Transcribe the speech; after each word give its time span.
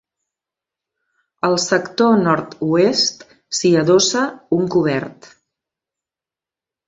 Al 1.47 1.57
sector 1.63 2.15
Nord-oest 2.21 3.21
s'hi 3.57 3.71
adossa 3.81 4.23
un 4.59 4.67
cobert. 4.77 5.29